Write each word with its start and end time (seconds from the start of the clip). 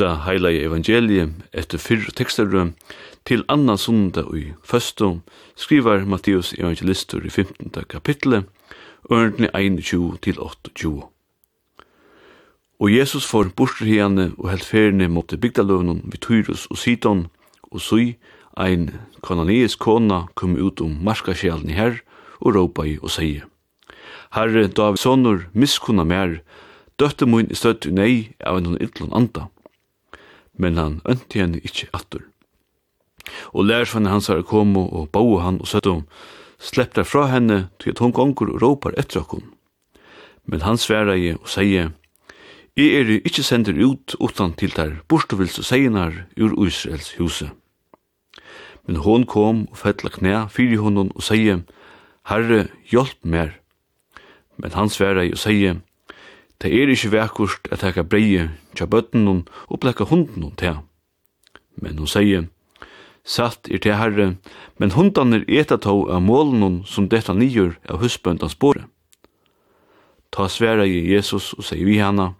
lyfta 0.00 0.24
heilige 0.24 0.64
evangeliet 0.64 1.32
etter 1.52 1.78
fyrr 1.78 2.06
tekstarum 2.16 2.72
til 3.28 3.42
annan 3.52 3.76
sunda 3.76 4.22
i 4.32 4.54
føstum, 4.64 5.20
skrivar 5.56 6.06
Matteus 6.08 6.54
evangelistur 6.56 7.20
i 7.20 7.28
15. 7.28 7.84
kapitlet, 7.88 8.46
ørndene 9.12 9.50
21 9.52 10.16
til 10.22 10.40
28. 10.40 11.02
Og 12.80 12.88
Jesus 12.96 13.26
får 13.26 13.52
bortrehiane 13.56 14.32
og 14.38 14.48
held 14.50 14.64
ferne 14.64 15.08
mot 15.08 15.28
bygdaløvnen 15.40 16.00
vi 16.06 16.16
Tyrus 16.16 16.66
og 16.70 16.78
Sidon, 16.78 17.26
og 17.70 17.80
sui 17.80 18.16
ein 18.56 18.90
kananeisk 19.22 19.78
kona 19.78 20.24
kom 20.34 20.56
ut 20.56 20.80
om 20.80 20.96
marskasjelen 21.04 21.68
i 21.68 21.76
herr 21.76 22.00
og 22.40 22.56
råpa 22.56 22.88
i 22.88 22.98
og 23.02 23.10
sige. 23.10 23.44
Herre, 24.32 24.66
David 24.66 24.96
sonur, 24.96 25.44
miskunna 25.52 26.04
mer, 26.04 26.40
døtte 26.98 27.26
mun 27.26 27.50
i 27.50 27.54
støtt 27.54 27.84
nei 27.92 28.32
av 28.40 28.56
en 28.56 28.72
hun 28.72 28.80
ytlun 28.80 29.12
anda 29.12 29.50
men 30.60 30.76
han 30.78 31.00
ønti 31.08 31.40
henne 31.40 31.60
ikkje 31.64 31.88
attur. 31.96 32.26
Og 33.56 33.64
lærersvenn 33.68 34.10
hans 34.10 34.28
har 34.28 34.42
komo 34.46 34.84
og 34.88 35.08
bau 35.14 35.38
han 35.40 35.60
og 35.60 35.68
søttum, 35.70 36.04
slepp 36.60 36.94
der 36.96 37.08
fra 37.08 37.26
henne 37.32 37.70
til 37.80 37.94
at 37.94 38.02
hun 38.04 38.12
gonger 38.12 38.52
og 38.52 38.62
råpar 38.62 38.96
etter 39.00 39.22
okkon. 39.22 39.46
Men 40.44 40.64
han 40.66 40.78
sverai 40.78 41.32
og 41.36 41.48
sier, 41.48 41.92
Jeg 42.76 43.00
er 43.00 43.08
ikkje 43.26 43.42
sender 43.44 43.76
ut 43.76 44.14
utan 44.20 44.52
til 44.54 44.72
der 44.76 45.00
borstuvils 45.08 45.58
og 45.58 45.64
seinar 45.64 46.12
ur 46.38 46.54
Israels 46.66 47.12
huset. 47.18 47.50
Men 48.86 48.96
hon 48.96 49.26
kom 49.26 49.66
og 49.70 49.76
fettla 49.76 50.10
knæ 50.10 50.46
fyri 50.48 50.76
honom 50.76 51.10
og 51.14 51.22
sier, 51.22 51.60
Herre, 52.30 52.68
hjelp 52.90 53.18
mer. 53.24 53.50
Men 54.56 54.72
han 54.72 54.88
sverai 54.88 55.32
og 55.32 55.38
sier, 55.38 55.80
Det 56.60 56.70
er 56.76 56.92
ikkje 56.92 57.12
vekkust 57.14 57.70
at 57.72 57.80
teka 57.80 58.04
breie 58.04 58.50
tja 58.76 58.86
bøtten 58.86 59.28
og 59.28 59.78
blekka 59.80 60.04
hunden 60.10 60.44
hun 60.44 60.56
til. 60.60 60.82
Men 61.80 61.98
hun 61.98 62.10
sier, 62.10 62.48
Satt 63.24 63.68
er 63.68 63.78
til 63.78 63.96
herre, 63.96 64.36
men 64.80 64.92
hundan 64.96 65.34
er 65.36 65.44
eta 65.48 65.76
tå 65.76 65.94
av 66.08 66.22
målen 66.24 66.80
som 66.88 67.08
detta 67.08 67.34
nyer 67.36 67.76
av 67.88 68.00
husbøndans 68.00 68.56
båre. 68.56 68.86
Ta 70.32 70.48
sværa 70.48 70.86
i 70.88 71.02
Jesus 71.12 71.52
og 71.56 71.66
sier 71.68 71.84
vi 71.84 71.98
hana, 72.00 72.34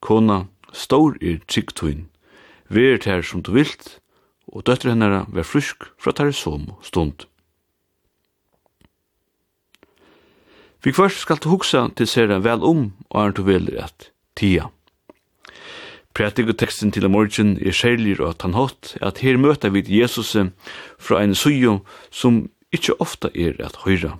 Kona, 0.00 0.46
stor 0.72 1.16
er 1.20 1.40
tryggtuin, 1.48 2.06
ver 2.68 2.98
her 3.04 3.22
som 3.22 3.42
du 3.42 3.52
vilt, 3.52 3.98
og 4.46 4.64
døtter 4.66 4.92
hennara 4.92 5.24
ver 5.28 5.44
frysk 5.44 5.88
fra 5.98 6.12
tar 6.12 6.32
som 6.32 6.70
stund. 6.82 7.26
Vi 10.86 10.92
først 10.94 11.24
skal 11.24 11.40
du 11.42 11.48
hugsa 11.50 11.88
til 11.98 12.06
sera 12.06 12.36
vel 12.38 12.62
om, 12.62 12.92
og 13.10 13.24
er 13.24 13.32
du 13.34 13.40
vel 13.42 13.64
rett, 13.74 14.12
tia. 14.38 14.68
Prætig 16.14 16.44
og 16.46 16.54
teksten 16.60 16.92
til 16.94 17.08
morgen 17.10 17.56
er 17.58 17.74
særlig 17.74 18.20
og 18.22 18.36
tannhått 18.38 18.92
at 19.02 19.18
her 19.18 19.34
møter 19.36 19.74
vi 19.74 19.82
Jesus 19.82 20.36
fra 21.02 21.24
en 21.24 21.34
sujo 21.34 21.80
som 22.14 22.46
ikkje 22.70 22.94
ofta 23.02 23.32
er 23.34 23.58
at 23.66 23.82
høyra. 23.82 24.14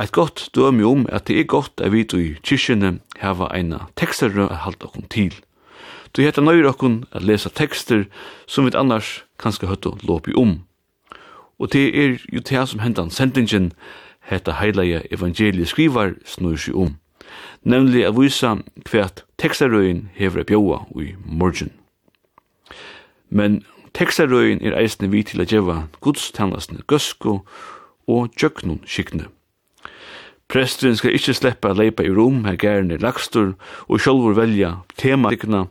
Eit 0.00 0.16
godt 0.16 0.48
dømi 0.56 0.88
om 0.88 1.06
at 1.12 1.28
det 1.28 1.38
er 1.38 1.44
godt 1.52 1.84
at 1.84 1.92
vi 1.92 2.00
i 2.00 2.34
kyrkjene 2.40 2.96
hava 3.20 3.52
eina 3.52 3.90
tekster 4.00 4.32
å 4.40 4.48
halda 4.48 4.88
okkom 4.88 5.04
til. 5.12 5.36
Du 6.16 6.24
heter 6.24 6.40
nøyre 6.40 6.72
okkom 6.72 7.02
at 7.12 7.28
lesa 7.28 7.52
tekster 7.52 8.06
som 8.48 8.64
vi 8.64 8.72
annars 8.72 9.20
kanskje 9.36 9.68
høyt 9.68 9.84
å 9.84 9.98
låpi 10.00 10.32
om. 10.32 10.62
Og 11.60 11.74
det 11.76 11.90
er 11.92 12.22
jo 12.32 12.40
det 12.40 12.68
som 12.72 12.80
hendan 12.80 13.12
sendingen 13.12 13.74
hetta 14.20 14.52
heilige 14.60 15.02
evangeliet 15.12 15.68
skrivar 15.68 16.14
snur 16.24 16.56
seg 16.56 16.76
om, 16.76 16.94
nemlig 17.62 18.06
at 18.06 18.16
visa 18.18 18.56
hvert 18.90 19.24
tekstarøyen 19.38 20.08
hever 20.14 20.44
bjóa 20.44 20.84
i 21.00 21.14
morgen. 21.24 21.72
Men 23.30 23.62
tekstarøyen 23.94 24.62
er 24.62 24.78
eisne 24.78 25.10
vi 25.10 25.22
til 25.22 25.40
a 25.40 25.44
djeva 25.44 25.82
gudstannasne 26.00 26.82
gøsko 26.86 27.40
og 28.08 28.32
djøknun 28.36 28.82
skikne. 28.86 29.28
Presteren 30.50 30.96
skal 30.98 31.14
ikkje 31.14 31.36
sleppa 31.38 31.70
a 31.70 31.76
leipa 31.78 32.02
i 32.02 32.10
rom 32.10 32.42
her 32.44 32.56
gæren 32.58 32.90
er 32.90 32.98
lagstur 32.98 33.52
og 33.86 34.00
sjálfur 34.02 34.34
velja 34.34 34.80
tematikna 34.98 35.68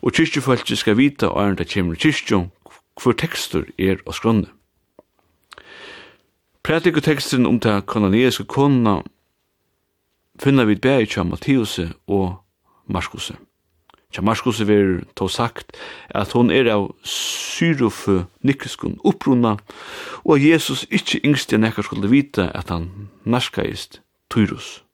og 0.00 0.14
kyrkjefolket 0.14 0.78
skal 0.78 0.98
vita 1.00 1.32
og 1.32 1.40
ærenda 1.42 1.66
kjemur 1.66 1.98
kyrkju 1.98 2.44
hvor 3.00 3.16
tekstur 3.18 3.66
er 3.78 3.98
og 4.06 4.14
skrønne. 4.14 4.46
Hva 6.70 6.78
ligger 6.78 7.02
teksten 7.02 7.48
om 7.50 7.56
ta 7.58 7.80
kanoniske 7.82 8.44
kona 8.46 9.00
finna 10.38 10.62
vi 10.68 10.76
bæg 10.78 11.08
kja 11.10 11.24
Mattiuse 11.26 11.88
og 12.06 12.36
Marskuse. 12.86 13.34
Kja 14.14 14.22
Marskuse 14.22 14.68
ver 14.68 15.00
to 15.18 15.26
sagt 15.26 15.74
at 16.14 16.30
hon 16.30 16.52
er 16.54 16.70
av 16.70 16.92
syrufu 17.02 18.20
nikriskun 18.46 19.00
uppruna 19.02 19.56
og 20.22 20.38
Jesus 20.38 20.84
ikkje 20.94 21.24
yngst 21.26 21.50
enn 21.50 21.66
ekkert 21.66 21.90
skulle 21.90 22.12
vita 22.12 22.46
at 22.54 22.70
han 22.70 22.86
narskaist 23.26 23.98
Tyrus. 24.30 24.84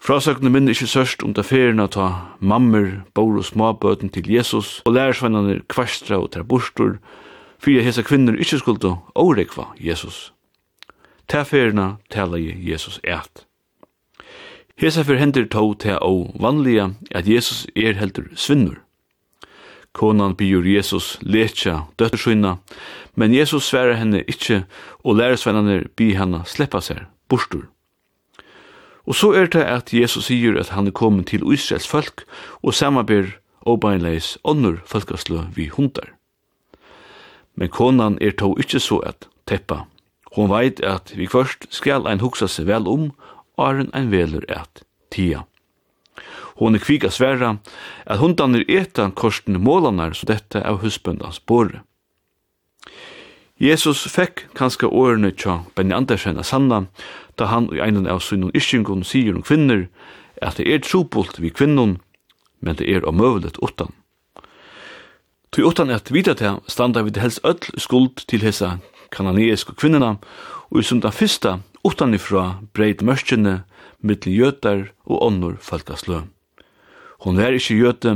Frasøkene 0.00 0.48
minner 0.48 0.72
ikkje 0.72 0.94
sørst 0.94 1.28
om 1.28 1.36
det 1.36 1.44
ferien 1.44 1.84
at 1.84 2.00
ha 2.00 2.08
mammer, 2.40 3.04
bor 3.12 3.36
og 3.36 3.44
småbøten 3.44 4.08
til 4.08 4.32
Jesus 4.32 4.80
og 4.88 4.96
lærersvennerne 4.96 5.60
kvastra 5.68 6.24
og 6.24 6.32
terborstor 6.32 6.96
og 6.96 7.24
fyrir 7.58 7.84
hesa 7.84 8.02
kvinnur 8.02 8.38
ikkje 8.40 8.60
skuldu 8.62 8.96
órekva 9.14 9.72
Jesus. 9.80 10.32
Ta 11.26 11.44
ferna 11.44 11.98
tala 12.10 12.38
Jesus 12.38 13.00
eit. 13.04 13.46
Hesa 14.76 15.04
fyrir 15.04 15.20
hendur 15.20 15.46
tó 15.48 15.62
ta 15.74 15.98
ó 15.98 16.32
vanliga 16.40 16.94
at 17.14 17.26
Jesus 17.26 17.66
er 17.74 17.94
heldur 17.94 18.28
svinnur. 18.36 18.82
Konan 19.92 20.34
byr 20.36 20.66
Jesus 20.68 21.16
letja 21.22 21.86
døttur 21.96 22.20
sína, 22.20 22.58
men 23.16 23.32
Jesus 23.32 23.64
sværa 23.64 23.96
henne 23.96 24.20
ikkje 24.28 24.66
og 25.04 25.16
læresvennarnir 25.16 25.88
by 25.96 26.10
henne 26.18 26.42
sleppa 26.44 26.82
seg 26.84 27.06
bostur. 27.28 27.70
Og 29.06 29.14
så 29.14 29.32
er 29.32 29.46
det 29.46 29.64
at 29.64 29.94
Jesus 29.94 30.26
sier 30.28 30.58
at 30.60 30.74
han 30.76 30.86
er 30.86 30.92
kommet 30.92 31.30
til 31.32 31.46
Israels 31.52 31.88
folk 31.88 32.26
og 32.62 32.74
samarbeid 32.74 33.38
og 33.62 33.80
beinleis 33.80 34.36
ånder 34.44 34.82
folkeslø 34.84 35.46
vi 35.54 35.70
hundar 35.72 36.15
men 37.56 37.72
konan 37.72 38.18
er 38.20 38.36
to 38.36 38.52
ikkje 38.60 38.80
så 38.80 39.00
at 39.08 39.28
teppa. 39.48 39.86
Hon 40.36 40.50
veit 40.52 40.82
at 40.84 41.14
vi 41.16 41.26
først 41.26 41.66
skal 41.72 42.06
ein 42.06 42.20
hugsa 42.20 42.48
seg 42.48 42.68
vel 42.68 42.88
om, 42.88 43.10
åren 43.56 43.90
ein 43.96 44.10
velur 44.12 44.44
at 44.52 44.84
tia. 45.10 45.46
Hon 46.56 46.76
er 46.76 46.80
kvika 46.80 47.10
sværa 47.12 47.56
at 48.06 48.20
hundan 48.20 48.56
er 48.56 48.64
eta 48.68 49.10
korsten 49.10 49.60
målanar 49.60 50.16
så 50.16 50.28
dette 50.28 50.62
av 50.64 50.80
husbundans 50.84 51.40
båre. 51.40 51.82
Jesus 53.56 54.04
fekk 54.12 54.42
kanska 54.56 54.88
årene 54.88 55.30
tja 55.32 55.62
Benny 55.76 55.94
Andersen 55.96 56.36
av 56.36 56.44
Sanna, 56.44 56.86
da 57.36 57.48
han 57.48 57.70
i 57.72 57.80
einen 57.80 58.08
av 58.08 58.20
sunnun 58.20 58.52
ischingon 58.56 59.04
sier 59.04 59.36
om 59.36 59.44
kvinner, 59.44 59.86
at 60.44 60.60
det 60.60 60.68
er 60.68 60.84
trobult 60.84 61.40
vi 61.40 61.48
kvinnon, 61.48 61.96
men 62.60 62.76
det 62.76 62.88
er 62.92 63.08
omøvelet 63.08 63.56
utan. 63.64 63.92
Tui 65.56 65.64
utan 65.64 65.88
at 65.88 66.10
vita 66.12 66.34
til 66.36 66.58
standa 66.68 67.00
við 67.00 67.16
helst 67.22 67.40
öll 67.48 67.62
skuld 67.80 68.26
til 68.28 68.42
hessa 68.44 68.74
kananeiske 69.08 69.72
kvinnerne, 69.80 70.18
og 70.68 70.82
i 70.82 70.84
sunda 70.84 71.08
fyrsta 71.08 71.54
utanifra 71.80 72.58
breit 72.76 73.00
mørkjene 73.00 73.62
mittlen 74.04 74.36
jötar 74.36 74.82
og 75.08 75.22
onnur 75.24 75.54
falkaslø. 75.64 76.26
Hon 77.24 77.40
er 77.40 77.56
ikkje 77.56 77.78
jöte, 77.78 78.12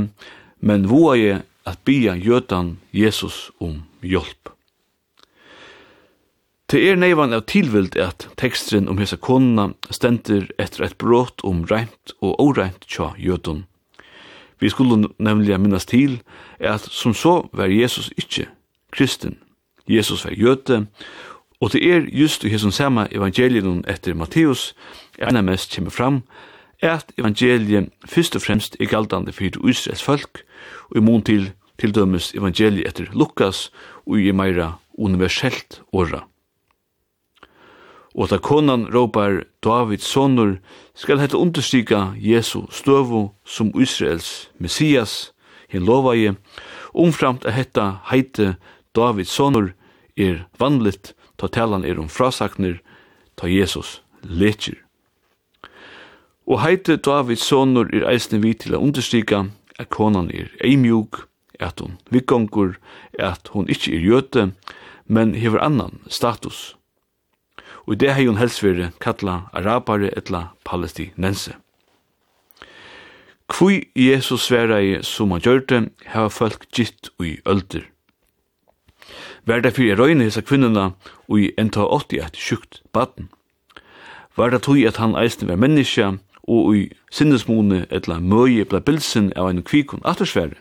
men 0.61 0.85
voa 0.85 1.15
je 1.17 1.39
at 1.65 1.81
bia 1.81 2.13
jötan 2.13 2.75
Jesus 2.93 3.49
om 3.57 3.87
hjelp. 4.05 4.53
Det 6.69 6.85
er 6.91 7.01
neivan 7.01 7.33
av 7.33 7.47
tilvild 7.49 7.97
at 7.97 8.29
tekstren 8.37 8.85
om 8.85 9.01
hesa 9.01 9.17
konuna 9.17 9.71
stender 9.89 10.45
etter 10.61 10.85
et 10.85 10.97
brot 11.01 11.41
om 11.41 11.65
reint 11.73 12.13
og 12.21 12.37
oreint 12.37 12.85
tja 12.85 13.15
jötun, 13.17 13.65
Vi 14.61 14.69
skulle 14.69 15.09
nemlig 15.19 15.59
minnes 15.59 15.85
til 15.85 16.21
at 16.59 16.81
som 16.81 17.13
så 17.13 17.49
var 17.53 17.65
Jesus 17.65 18.11
ikke 18.17 18.47
kristen. 18.91 19.37
Jesus 19.89 20.25
var 20.25 20.31
jøte, 20.37 20.85
og 21.61 21.73
det 21.73 21.81
er 21.85 22.05
just 22.11 22.43
i 22.43 22.49
hesson 22.49 22.71
samme 22.71 23.07
evangelien 23.11 23.83
etter 23.89 24.13
Matteus, 24.17 24.71
enn 25.19 25.41
mest 25.45 25.75
kommer 25.75 25.91
fram, 25.91 26.21
at 26.81 27.11
evangeliet 27.17 27.89
først 28.05 28.35
og 28.35 28.41
fremst 28.41 28.77
er 28.79 28.89
galdande 28.89 29.33
for 29.33 29.67
Israels 29.69 30.03
folk, 30.03 30.43
og 30.89 30.97
imon 30.97 31.21
til 31.21 31.51
til 31.81 31.95
dømes 31.95 32.33
evangeliet 32.37 32.85
etter 32.87 33.09
Lukas, 33.17 33.71
og 34.05 34.19
i 34.21 34.31
meira 34.31 34.75
universelt 34.97 35.81
åra. 35.91 36.30
Og 38.15 38.29
da 38.29 38.37
konan 38.37 38.87
råpar 38.91 39.43
Davids 39.63 40.03
sonur, 40.03 40.57
skal 40.95 41.19
hetta 41.19 41.37
understryka 41.37 42.11
Jesu 42.19 42.67
støvu 42.71 43.31
som 43.45 43.71
Israels 43.75 44.49
Messias, 44.59 45.31
hin 45.69 45.85
lovaje, 45.85 46.35
umframt 46.93 47.45
at 47.45 47.53
hetta 47.53 48.01
heite 48.11 48.55
Davids 48.95 49.31
sonur 49.31 49.71
er 50.17 50.43
vanligt, 50.59 51.13
ta 51.37 51.47
talan 51.47 51.85
er 51.85 51.99
om 51.99 52.09
frasaknir 52.09 52.81
ta 53.37 53.47
Jesus 53.47 54.01
leker. 54.23 54.75
Og 56.47 56.61
heite 56.61 56.97
Davids 56.97 57.47
sonur 57.47 57.87
er 57.95 58.05
eisne 58.11 58.41
vi 58.43 58.53
til 58.53 58.75
å 58.75 58.81
understryka 58.83 59.45
at 59.79 59.89
konan 59.89 60.29
er 60.35 60.51
eimjuk, 60.65 61.23
at 61.61 61.79
hon 61.79 61.95
vikkongur, 62.11 62.75
at 63.19 63.53
hon 63.53 63.69
ikkje 63.69 63.95
er 63.95 64.05
jøte, 64.05 64.45
men 65.05 65.35
hever 65.37 65.61
annan 65.63 66.01
status 66.09 66.73
og 67.87 67.99
det 67.99 68.13
hei 68.15 68.27
hun 68.27 68.37
helst 68.37 68.61
vire 68.63 68.91
kalla 69.01 69.47
arabare 69.53 70.11
etla 70.17 70.51
palestinense. 70.65 71.55
Kvui 73.51 73.89
Jesus 73.95 74.45
sværa 74.47 74.79
i 74.79 74.99
som 75.03 75.31
han 75.31 75.41
gjørte, 75.41 75.89
hava 76.05 76.29
folk 76.29 76.69
gitt 76.71 77.09
ui 77.19 77.39
ølder. 77.45 77.83
Vær 79.45 79.59
det 79.59 79.73
fyrir 79.75 79.99
røyne 79.99 80.23
hisa 80.23 80.41
kvinnerne 80.41 80.93
ui 81.27 81.49
enta 81.59 81.83
80 81.83 82.21
et 82.25 82.37
sjukt 82.37 82.81
baden. 82.93 83.27
Vær 84.37 84.53
det 84.53 84.61
tui 84.63 84.85
at 84.87 85.01
han 85.01 85.17
eisne 85.19 85.49
var 85.49 85.59
menneska 85.59 86.13
og 86.47 86.71
ui 86.71 86.85
sinnesmone 87.11 87.85
etla 87.91 88.21
møye 88.21 88.63
bla 88.65 88.79
bilsen 88.79 89.33
av 89.35 89.49
en 89.49 89.63
kvikun 89.63 90.05
attersvære. 90.05 90.55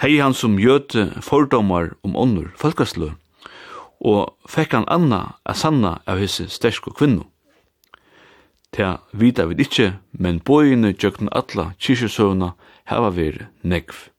Hei 0.00 0.16
han 0.20 0.34
som 0.34 0.58
gjøte 0.60 1.10
fordomar 1.20 1.92
om 2.04 2.16
ånder 2.16 2.52
folkasløy 2.56 3.12
og 4.00 4.36
fekk 4.48 4.72
han 4.76 4.88
anna 4.88 5.36
a 5.44 5.54
sanna 5.54 6.00
av 6.06 6.20
hese 6.20 6.48
sterske 6.52 6.92
kvinnu. 6.96 7.24
Ta 8.72 8.98
vita 9.12 9.46
vid 9.46 9.60
ikkje, 9.62 9.94
men 10.12 10.42
bøyene 10.44 10.92
gjøkken 10.92 11.30
atla 11.32 11.72
kyrkjesøvna 11.80 12.52
hava 12.90 13.10
veri 13.14 13.46
negv. 13.62 14.10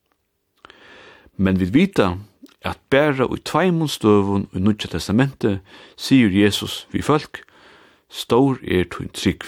Men 1.37 1.59
vid 1.59 1.73
vita 1.75 2.15
at 2.65 2.79
bæra 2.89 3.27
ui 3.29 3.37
tveimund 3.45 3.91
støvun 3.93 4.47
ui 4.53 4.59
Nudja 4.59 4.89
Testamentet 4.89 5.59
sier 5.95 6.33
Jesus 6.33 6.87
vi 6.91 7.01
folk, 7.01 7.43
stor 8.09 8.57
er 8.63 8.87
tuin 8.89 9.13
trygg. 9.13 9.43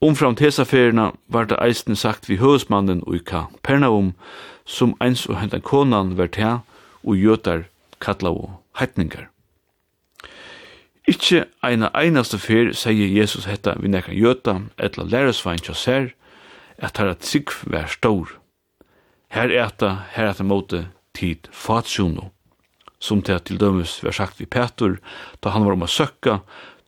Omfram 0.00 0.34
tesaferina 0.34 1.10
var 1.28 1.44
det 1.44 1.60
eisen 1.60 1.96
sagt 1.96 2.28
vi 2.28 2.40
høvesmannen 2.40 3.02
ui 3.06 3.18
ka 3.18 3.50
Pernaum, 3.62 4.14
som 4.64 4.96
eins 5.00 5.26
og 5.28 5.36
hentan 5.36 5.60
konan 5.60 6.16
vært 6.16 6.40
her 6.40 6.62
og 7.04 7.20
jötar 7.20 7.66
kallau 8.00 8.59
heitningar. 8.80 9.28
Ikkje 11.08 11.46
eina 11.64 11.88
einaste 11.96 12.38
fyr 12.38 12.72
sier 12.76 13.08
Jesus 13.08 13.46
hetta 13.48 13.74
vi 13.80 13.88
nekka 13.88 14.12
jöta 14.14 14.60
etla 14.78 15.06
læresvein 15.08 15.62
tja 15.64 15.74
ser 15.74 16.12
at 16.78 16.98
her 16.98 17.10
at 17.12 17.24
sigv 17.24 17.64
vær 17.66 17.88
stor. 17.90 18.36
Her 19.30 19.50
eta, 19.50 20.06
her 20.14 20.30
at 20.30 20.42
måte 20.44 20.88
tid 21.14 21.48
fatsuno, 21.52 22.30
som 22.98 23.22
til 23.22 23.40
til 23.40 23.60
dømes 23.60 24.00
vær 24.04 24.12
sagt 24.12 24.40
vi 24.40 24.46
Petur, 24.46 24.98
da 25.42 25.50
han 25.50 25.64
var 25.64 25.72
om 25.72 25.82
at 25.82 25.90
søkka, 25.90 26.38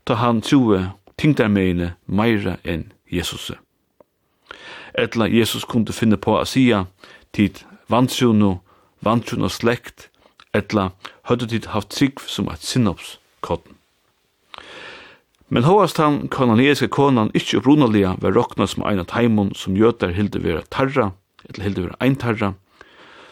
da 0.07 0.15
han 0.15 0.43
tingtar 1.17 1.49
meina 1.49 1.95
meira 2.07 2.57
enn 2.65 2.93
Jesus. 3.11 3.53
Etla 4.95 5.29
Jesus 5.29 5.65
kunde 5.65 5.93
finne 5.93 6.17
på 6.17 6.39
a 6.39 6.45
sia 6.45 6.87
tid 7.33 7.65
vantsuno, 7.89 8.61
vantsuno 9.01 9.49
slekt, 9.49 10.09
etla 10.55 10.91
høyde 11.29 11.49
tid 11.51 11.69
haft 11.73 11.93
trygg 11.95 12.21
som 12.27 12.49
et 12.51 12.65
sinnopskotten. 12.67 13.77
Men 15.53 15.67
hovast 15.69 15.99
han 16.01 16.31
kananiske 16.33 16.89
konan 16.89 17.31
ikkje 17.37 17.61
opprunalega 17.61 18.15
var 18.23 18.33
rokna 18.33 18.67
som 18.67 18.87
ein 18.89 19.03
av 19.03 19.13
heimon 19.13 19.53
som 19.55 19.77
jøtar 19.77 20.15
hilde 20.17 20.41
vera 20.41 20.63
tarra, 20.73 21.11
eller 21.45 21.67
hilde 21.67 21.85
vera 21.85 21.99
ein 22.01 22.17
tarra, 22.17 22.55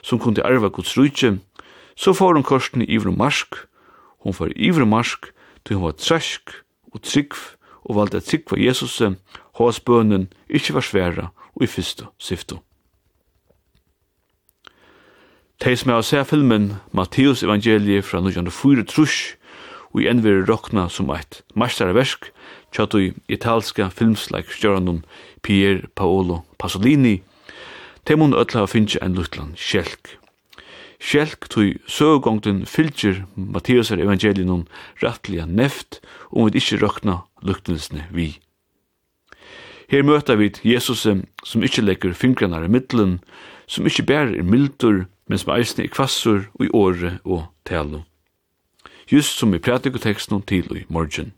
som 0.03 0.21
kunde 0.21 0.45
arva 0.45 0.69
gods 0.69 0.99
rujtje, 0.99 1.39
så 1.97 2.13
får 2.13 2.37
hun 2.37 2.45
korsen 2.45 2.85
i 2.85 2.91
ivru 2.93 3.15
marsk, 3.17 3.57
hun 4.21 4.37
får 4.37 4.53
ivru 4.57 4.85
marsk, 4.85 5.33
til 5.65 5.81
hun 5.81 5.89
var 5.89 5.97
tresk 5.97 6.53
og 6.93 7.01
trygg, 7.03 7.37
og 7.89 7.97
valde 7.97 8.21
at 8.21 8.29
trygg 8.29 8.53
var 8.53 8.61
Jesus, 8.61 9.01
hovast 9.57 9.85
bønnen 9.89 10.29
ikkje 10.49 10.77
var 10.77 10.85
sværa 10.85 11.31
og 11.57 11.65
i 11.65 11.73
fyrstu. 11.73 12.61
Tei 15.61 15.75
som 15.77 15.91
er 15.93 15.99
å 16.01 16.05
se 16.07 16.17
filmen 16.25 16.71
Matteus 16.97 17.43
evangeliet 17.45 18.07
fra 18.09 18.23
1904 18.23 18.87
trus, 18.89 19.17
og 19.93 20.01
i 20.01 20.07
enver 20.09 20.47
rokna 20.49 20.87
som 20.89 21.11
eit 21.13 21.43
masteraversk, 21.53 22.31
tjatt 22.73 22.97
i 22.97 23.11
italska 23.29 23.91
filmsleik 23.93 24.49
stjøranum 24.55 25.03
Pier 25.45 25.83
Paolo 26.01 26.39
Pasolini, 26.57 27.19
tei 28.09 28.17
mun 28.17 28.33
ötla 28.33 28.65
finnje 28.73 29.03
en 29.05 29.19
luttlan 29.19 29.53
sjelk. 29.53 30.15
Sjelk 30.97 31.51
tui 31.53 31.77
søgongten 31.85 32.65
fylgjer 32.65 33.27
Matteus 33.37 33.93
evangelienum 33.93 34.65
rattliga 35.05 35.45
neft, 35.45 36.01
og 36.33 36.49
vi 36.49 36.65
ikkje 36.65 36.81
rokna 36.81 37.21
luktnesne 37.45 38.09
vi. 38.17 38.31
Her 39.93 40.09
møter 40.09 40.41
vi 40.41 40.55
Jesus 40.65 41.05
som 41.05 41.69
ikkje 41.69 41.85
legger 41.85 42.17
fingrarna 42.17 42.65
i 42.65 42.73
middelen, 42.73 43.19
som 43.69 43.85
ikkje 43.85 44.09
bærer 44.09 44.41
mildur, 44.41 45.05
men 45.31 45.39
som 45.39 45.53
eisne 45.55 45.85
i 45.87 45.91
kvassur 45.91 46.49
og 46.59 46.65
i 46.67 46.71
åre 46.75 47.19
og 47.25 47.45
talo. 47.65 48.03
Just 49.11 49.39
som 49.39 49.55
i 49.55 49.63
pratikoteksten 49.63 50.43
til 50.43 50.67
i 50.77 50.85
morgen. 50.89 51.33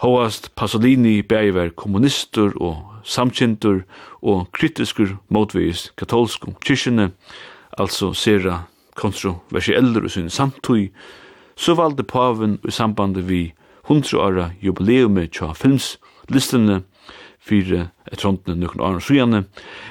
Hoast 0.00 0.54
Pasolini 0.56 1.22
bæver 1.22 1.68
kommunister 1.76 2.56
og 2.56 2.76
samkjentur 3.04 3.82
og 4.22 4.48
kritiskur 4.52 5.18
motvis 5.28 5.90
katolsku 5.96 6.54
kyrkjene, 6.64 7.10
altså 7.78 8.12
sera 8.12 8.62
kontroversieller 8.96 10.04
og 10.04 10.10
sin 10.10 10.30
samtøy, 10.30 10.88
så 11.56 11.74
valde 11.74 12.02
paven 12.02 12.58
i 12.68 12.70
samband 12.70 13.20
vi 13.28 13.52
100 13.84 14.18
åra 14.18 14.50
jubileumet 14.62 15.32
tja 15.36 15.52
films 15.52 15.98
listene 16.28 16.80
fyrir 17.40 17.90
etrondene 18.12 18.56
nukken 18.56 18.80
åren 18.80 19.00
sujane, 19.00 19.44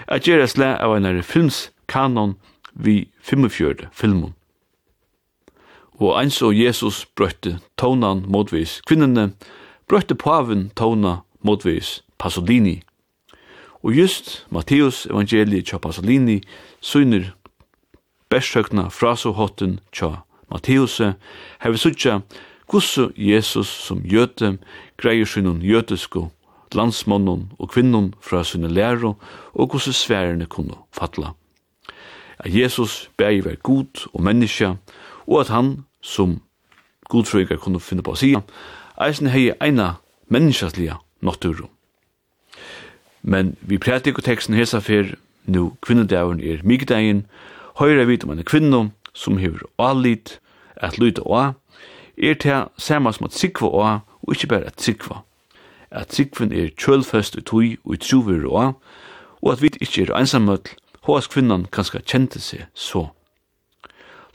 at 0.07 0.27
gjerra 0.27 0.47
sle 0.47 0.73
av 0.79 0.95
einar 0.95 1.21
films 1.21 1.69
kanon 1.91 2.37
vi 2.73 3.09
45 3.21 3.91
filmen. 3.91 4.33
Og 6.01 6.15
eins 6.17 6.39
og 6.41 6.55
Jesus 6.57 7.03
brøtte 7.05 7.59
tonan 7.77 8.23
motvis 8.31 8.79
kvinnene, 8.87 9.33
brøtte 9.85 10.15
paven 10.15 10.69
tona 10.75 11.19
motvis 11.45 11.99
Pasolini. 12.17 12.81
Og 13.83 13.97
just 13.97 14.45
Matteus 14.49 15.05
evangeliet 15.05 15.67
tja 15.69 15.77
Pasolini 15.77 16.41
syner 16.81 17.31
bestsøkna 18.29 18.89
frasohotten 18.89 19.77
hotten 19.77 19.79
tja 19.93 20.21
Matteus 20.51 20.99
hever 21.01 21.77
suttja 21.77 22.21
kussu 22.67 23.09
Jesus 23.17 23.67
som 23.67 24.01
jøte 24.05 24.57
greier 24.97 25.25
synun 25.25 25.61
jøtesku 25.65 26.29
landsmannen 26.73 27.49
og 27.59 27.73
kvinnen 27.73 28.13
fra 28.21 28.43
sinne 28.47 28.69
læro 28.71 29.15
og 29.53 29.69
kussu 29.69 29.91
sværene 29.91 30.45
kunne 30.45 30.77
fatla 30.93 31.33
at 32.45 32.55
Jesus 32.55 33.09
bæg 33.17 33.45
vær 33.45 33.55
god 33.55 34.07
og 34.13 34.23
menneske, 34.23 34.75
og 35.27 35.39
at 35.39 35.47
han, 35.47 35.85
som 36.01 36.41
godfrøyga 37.09 37.55
kunne 37.55 37.79
finne 37.79 38.03
på 38.03 38.15
å 38.15 38.19
si, 38.19 38.33
eisen 39.01 39.29
hei 39.29 39.51
eina 39.61 39.93
menneskeslige 40.31 40.97
natur. 41.21 41.67
Men 43.21 43.55
vi 43.61 43.77
prætik 43.77 44.17
og 44.17 44.25
teksten 44.25 44.57
hesa 44.57 44.79
fyr, 44.79 45.15
nu 45.45 45.73
kvinnedavn 45.81 46.39
er 46.39 46.63
migdagen, 46.63 47.25
høyre 47.79 48.07
vidt 48.07 48.23
om 48.23 48.33
en 48.33 48.43
kvinno 48.43 48.87
som 49.13 49.37
hever 49.37 49.67
alit, 49.79 50.39
at 50.75 50.97
lyda 50.97 51.21
oa, 51.25 51.53
er 52.17 52.33
til 52.33 52.65
samme 52.77 53.13
som 53.13 53.25
at 53.29 53.37
sikva 53.37 53.69
oa, 53.69 53.93
og 54.21 54.33
ikkje 54.33 54.49
bare 54.49 54.71
at 54.71 54.81
sikva. 54.81 55.21
At 55.91 56.13
sikven 56.13 56.53
er 56.53 56.71
kjølfest 56.77 57.37
ut 57.37 57.45
tui 57.45 57.77
og 57.83 57.93
i 57.93 58.01
truver 58.01 58.45
oa, 58.47 58.71
og 59.41 59.51
at 59.51 59.61
vi 59.61 59.73
ikkje 59.81 60.07
er 60.07 60.15
einsamøtl, 60.17 60.73
hos 61.07 61.27
kvinnan 61.27 61.65
kanskje 61.71 62.03
kjente 62.05 62.41
seg 62.41 62.67
så. 62.73 63.09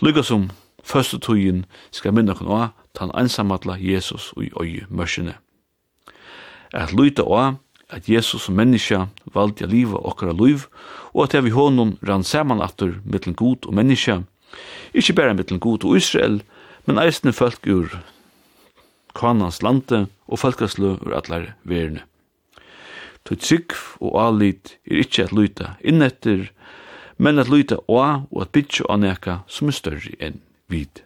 Lykka 0.03 0.25
som 0.27 0.49
første 0.85 1.19
tøyen 1.23 1.65
skal 1.95 2.15
minna 2.15 2.35
kun 2.37 2.51
av 2.53 2.73
tan 2.97 3.13
einsamatla 3.15 3.79
Jesus 3.79 4.33
i 4.41 4.51
oi 4.61 4.83
mørsene. 4.89 5.37
At 6.75 6.93
lyta 6.93 7.23
av 7.23 7.59
at 7.95 8.09
Jesus 8.11 8.47
som 8.47 8.57
menneska 8.59 9.07
valgte 9.35 9.65
a 9.65 9.71
liva 9.71 10.01
okkara 10.03 10.35
liv, 10.35 10.67
og 11.15 11.29
at 11.29 11.39
vi 11.45 11.55
honom 11.55 11.97
rann 12.03 12.27
saman 12.27 12.63
atur 12.63 12.99
mittlen 13.05 13.37
god 13.39 13.67
og 13.67 13.77
menneska, 13.79 14.23
ikkje 14.93 15.15
berre 15.15 15.37
mittlen 15.39 15.63
god 15.63 15.87
og 15.87 15.97
Israel, 16.01 16.41
men 16.87 16.99
eisne 17.03 17.33
folk 17.35 17.67
ur 17.67 17.95
kanans 19.17 19.63
lande 19.63 20.07
og 20.27 20.43
folkaslø 20.43 20.97
ur 20.99 21.15
allar 21.15 21.55
verene. 21.63 22.03
Tøy 23.27 23.39
trygg 23.43 23.75
og 23.99 24.19
alit 24.23 24.77
er 24.87 25.03
ikkje 25.03 25.27
at 25.27 25.35
lyta 25.35 25.73
innetter, 25.83 26.47
men 27.19 27.39
at 27.39 27.49
lyta 27.49 27.77
og 27.89 28.27
og 28.31 28.41
at 28.43 28.53
bytja 28.53 28.85
og 28.89 29.01
neka 29.01 29.39
som 29.47 29.69
er 29.69 29.73
større 29.73 30.15
enn 30.21 30.41
vid. 30.69 31.03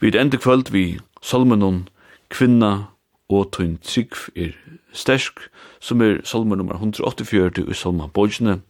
Vid 0.00 0.14
enda 0.14 0.36
kvöld 0.36 0.70
vi 0.70 0.98
salmenon 1.22 1.88
kvinna 2.30 2.88
og 3.28 3.50
tøyn 3.52 3.78
trygg 3.84 4.14
er 4.36 4.54
stersk, 4.92 5.40
som 5.80 6.02
er 6.02 6.20
salmer 6.24 6.56
nummer 6.56 6.74
184 6.74 7.68
i 7.68 7.74
salma 7.74 8.06
bojene, 8.06 8.60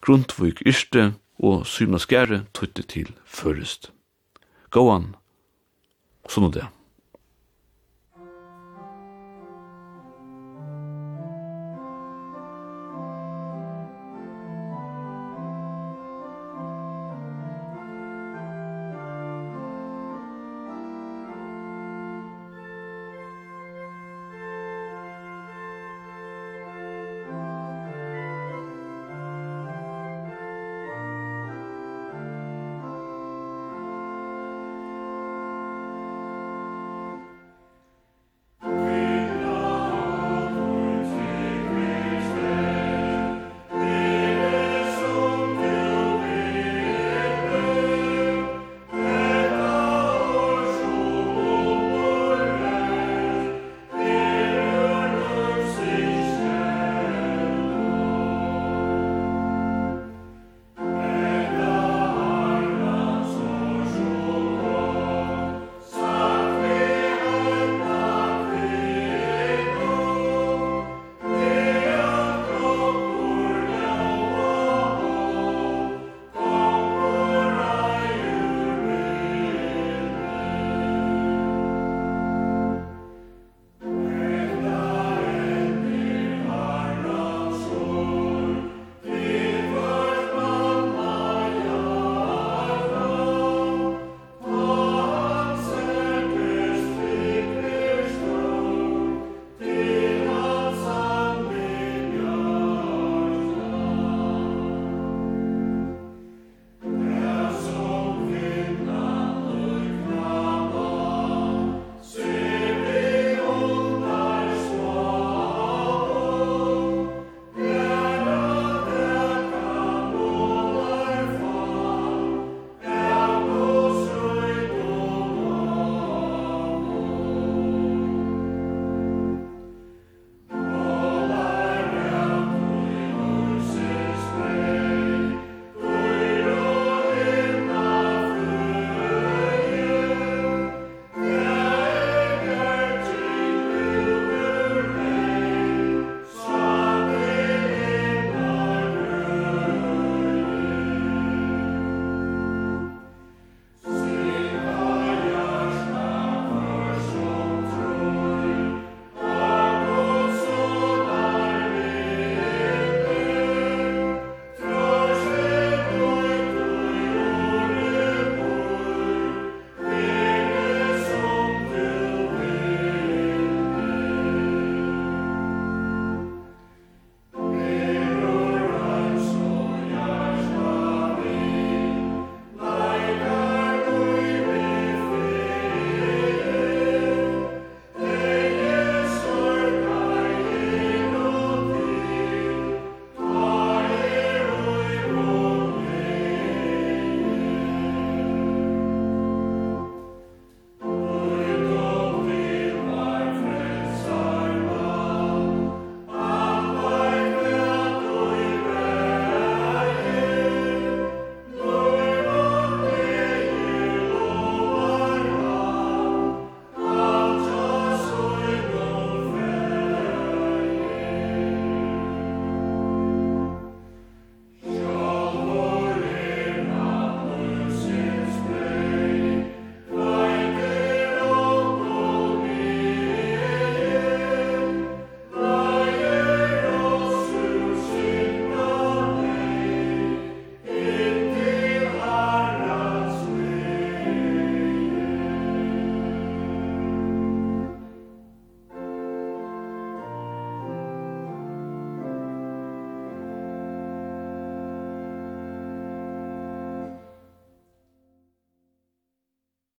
grundvik 0.00 0.62
yrste 0.66 1.12
og 1.38 1.66
syvna 1.66 1.98
skære 1.98 2.44
tøytte 2.54 2.82
til 2.82 3.12
førest. 3.24 3.90
Gåan, 4.70 5.14
sånn 6.28 6.50
og 6.50 6.56
det. 6.58 6.66